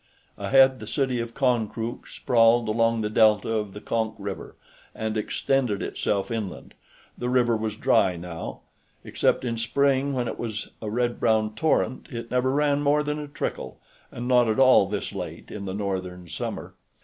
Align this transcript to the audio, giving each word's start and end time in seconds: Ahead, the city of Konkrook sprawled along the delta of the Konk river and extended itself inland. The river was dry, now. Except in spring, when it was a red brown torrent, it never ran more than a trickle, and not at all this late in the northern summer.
Ahead, 0.35 0.79
the 0.79 0.87
city 0.87 1.19
of 1.19 1.35
Konkrook 1.35 2.07
sprawled 2.07 2.67
along 2.67 3.01
the 3.01 3.09
delta 3.11 3.49
of 3.51 3.73
the 3.75 3.79
Konk 3.79 4.15
river 4.17 4.55
and 4.95 5.15
extended 5.15 5.83
itself 5.83 6.31
inland. 6.31 6.73
The 7.19 7.29
river 7.29 7.55
was 7.55 7.75
dry, 7.77 8.15
now. 8.17 8.61
Except 9.03 9.45
in 9.45 9.57
spring, 9.59 10.13
when 10.13 10.27
it 10.27 10.39
was 10.39 10.71
a 10.81 10.89
red 10.89 11.19
brown 11.19 11.53
torrent, 11.53 12.07
it 12.09 12.31
never 12.31 12.49
ran 12.49 12.81
more 12.81 13.03
than 13.03 13.19
a 13.19 13.27
trickle, 13.27 13.77
and 14.11 14.27
not 14.27 14.47
at 14.49 14.57
all 14.57 14.87
this 14.87 15.13
late 15.13 15.51
in 15.51 15.65
the 15.65 15.73
northern 15.75 16.27
summer. 16.27 16.73